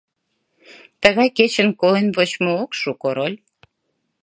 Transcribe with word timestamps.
Тыгай 1.01 1.29
кечын 1.37 1.69
колен 1.81 2.07
вочмо 2.15 2.51
ок 2.63 2.71
шу, 2.79 2.89
Король! 3.01 3.37